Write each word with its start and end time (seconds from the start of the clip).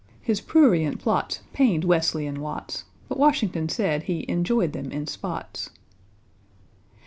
His 0.19 0.41
prurient 0.41 0.97
plots 0.97 1.41
pained 1.53 1.83
=W=esley 1.83 2.27
and 2.27 2.37
=W=atts, 2.37 2.85
But 3.07 3.17
=W=ashington 3.19 3.69
said 3.69 4.01
he 4.01 4.25
"enjoyed 4.27 4.73
them 4.73 4.91
in 4.91 5.05
spots." 5.05 5.69